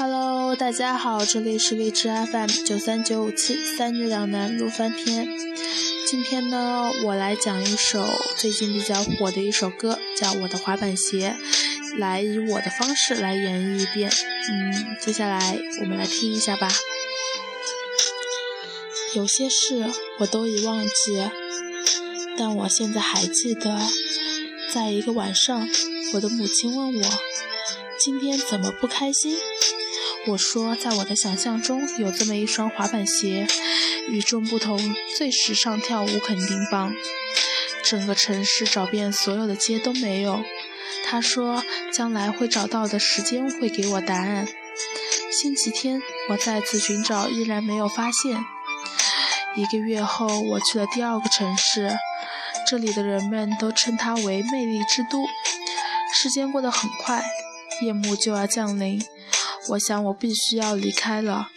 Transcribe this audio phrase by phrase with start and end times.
[0.00, 5.28] Hello，大家好，这里是荔枝 FM 九三九五七三女两男路翻篇。
[6.08, 8.02] 今天呢，我来讲一首
[8.38, 11.36] 最近比较火的一首歌，叫《我的滑板鞋》，
[11.98, 14.10] 来以我的方式来演绎一遍。
[14.48, 16.70] 嗯，接下来我们来听一下吧。
[19.14, 19.84] 有些事
[20.20, 21.28] 我都已忘记，
[22.38, 23.78] 但我现在还记得，
[24.72, 25.68] 在一个晚上，
[26.14, 27.02] 我的母亲问我。
[27.98, 29.36] 今天怎么不开心？
[30.26, 33.46] 我说，在我的想象中有这么一双滑板鞋，
[34.10, 34.78] 与众不同，
[35.16, 36.92] 最时尚，跳舞肯定棒。
[37.82, 40.44] 整个城市找遍所有的街都没有。
[41.06, 44.46] 他说，将来会找到的时间会给我答案。
[45.32, 48.44] 星期天，我再次寻找，依然没有发现。
[49.56, 51.96] 一个月后，我去了第二个城市，
[52.68, 55.24] 这里的人们都称它为魅力之都。
[56.12, 57.24] 时间过得很快。
[57.80, 59.02] 夜幕就要降临，
[59.70, 61.50] 我想我必须要离开了。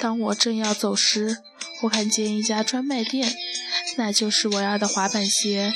[0.00, 1.38] 当我正要走时，
[1.82, 3.32] 我看见一家专卖店，
[3.96, 5.72] 那就是我要的滑板鞋。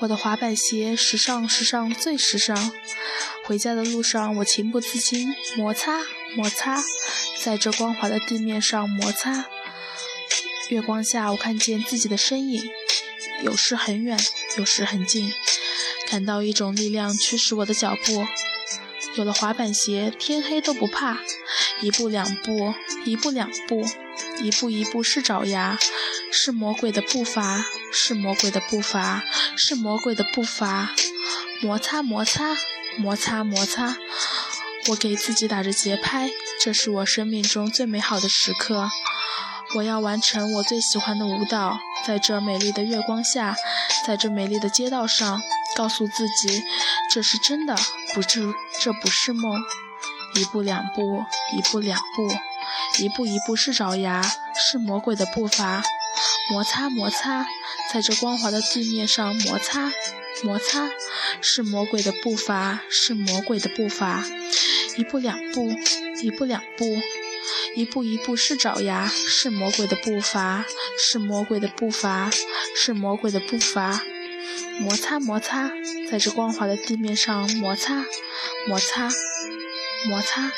[0.00, 2.72] 我的滑板鞋，时尚，时尚，最时尚。
[3.44, 6.00] 回家的路上，我情不自禁摩擦，
[6.36, 6.82] 摩擦，
[7.42, 9.46] 在这光滑的地面上摩擦。
[10.70, 12.62] 月光下，我看见自己的身影，
[13.42, 14.18] 有时很远，
[14.56, 15.32] 有时很近。
[16.12, 18.26] 感到一种力量驱使我的脚步，
[19.16, 21.16] 有了滑板鞋，天黑都不怕。
[21.80, 22.74] 一步两步，
[23.06, 23.82] 一步两步，
[24.42, 25.78] 一步一步是爪牙，
[26.30, 29.24] 是魔鬼的步伐，是魔鬼的步伐，
[29.56, 30.90] 是魔鬼的步伐。
[31.62, 32.58] 摩擦摩擦
[32.98, 33.96] 摩擦摩擦，
[34.88, 38.90] 我给自己打着节拍，这是我生命中最美好的时刻。
[39.76, 43.56] 我要完成我最喜欢的舞蹈，在这美丽的月光下，
[44.06, 45.40] 在这美丽的街道上。
[45.76, 46.62] 告诉自己，
[47.10, 47.76] 这是真的，
[48.14, 49.62] 不是，这不是梦。
[50.34, 51.24] 一步两步，
[51.56, 52.30] 一步两步，
[52.98, 54.22] 一步一步是爪牙，
[54.54, 55.82] 是魔鬼的步伐。
[56.50, 57.46] 摩擦摩擦，
[57.92, 59.92] 在这光滑的地面上摩擦
[60.42, 60.90] 摩擦，
[61.40, 64.24] 是魔鬼的步伐，是魔鬼的步伐。
[64.96, 65.70] 一步两步，
[66.22, 66.84] 一步两步，
[67.76, 70.64] 一步一步是爪牙，是魔鬼的步伐，
[70.98, 72.30] 是魔鬼的步伐，
[72.74, 74.00] 是魔鬼的步伐。
[74.80, 75.70] 摩擦摩擦，
[76.10, 78.04] 在这光滑的地面上摩擦
[78.68, 79.10] 摩擦
[80.08, 80.52] 摩擦。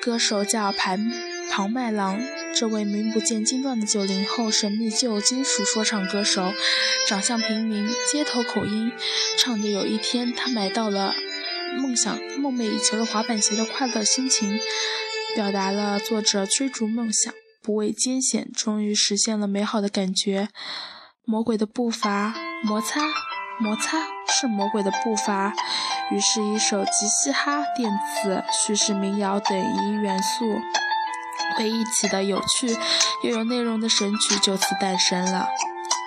[0.00, 0.98] 歌手叫庞
[1.50, 2.20] 庞麦郎，
[2.54, 6.52] 这位名不见经传的九零后神秘旧金属说唱歌手，
[7.06, 8.90] 长相平民，街头口音，
[9.38, 11.14] 唱着有一天他买到了
[11.78, 14.58] 梦想梦寐以求的滑板鞋的快乐心情，
[15.36, 20.48] 表达了作者追逐梦想不畏艰险，终于实现了美好的感觉。
[21.24, 22.34] 魔鬼的步伐，
[22.64, 23.00] 摩擦，
[23.60, 25.54] 摩擦，是魔鬼的步伐。
[26.10, 27.90] 于是，一首集嘻哈、电
[28.22, 30.44] 子、叙事民谣等一元素
[31.58, 32.76] 为一起的有趣
[33.22, 35.46] 又有内容的神曲就此诞生了。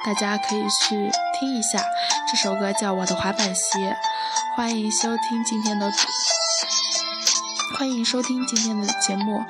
[0.05, 1.81] 大家可以去听一下，
[2.29, 3.79] 这首歌叫《我的滑板鞋》。
[4.57, 5.89] 欢迎收听今天的，
[7.77, 9.43] 欢迎收听今天的节目，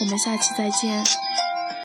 [0.00, 1.25] 我们下期再见。